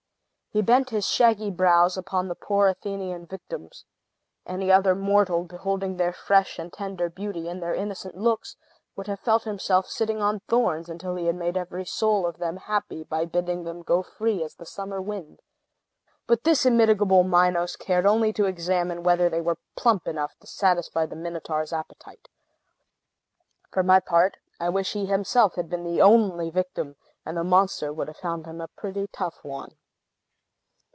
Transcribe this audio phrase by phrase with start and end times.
[0.53, 3.85] He bent his shaggy brows upon the poor Athenian victims.
[4.45, 8.57] Any other mortal, beholding their fresh and tender beauty, and their innocent looks,
[8.97, 12.57] would have felt himself sitting on thorns until he had made every soul of them
[12.57, 15.39] happy by bidding them go free as the summer wind.
[16.27, 21.05] But this immitigable Minos cared only to examine whether they were plump enough to satisfy
[21.05, 22.27] the Minotaur's appetite.
[23.71, 27.93] For my part, I wish he himself had been the only victim; and the monster
[27.93, 29.77] would have found him a pretty tough one.